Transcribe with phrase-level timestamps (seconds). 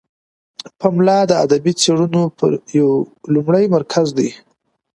[0.79, 2.23] پملا د ادبي څیړنو
[2.79, 2.91] یو
[3.33, 4.29] لومړی مرکز دی.